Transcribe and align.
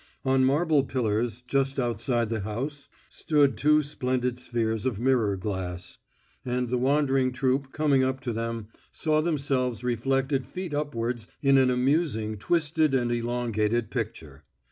On 0.25 0.43
marble 0.43 0.83
pillars 0.85 1.41
just 1.45 1.79
outside 1.79 2.29
the 2.29 2.39
house 2.39 2.87
stood 3.07 3.55
two 3.55 3.83
splendid 3.83 4.35
spheres 4.39 4.87
of 4.87 4.99
mirror 4.99 5.37
glass, 5.37 5.99
and 6.43 6.69
the 6.69 6.79
wandering 6.79 7.31
troupe, 7.31 7.71
coming 7.71 8.03
up 8.03 8.19
to 8.21 8.33
them, 8.33 8.69
saw 8.91 9.21
themselves 9.21 9.83
reflected 9.83 10.47
feet 10.47 10.73
upwards 10.73 11.27
in 11.43 11.59
an 11.59 11.69
amusing 11.69 12.35
twisted 12.37 12.95
and 12.95 13.11
elongated 13.11 13.91
picture. 13.91 14.43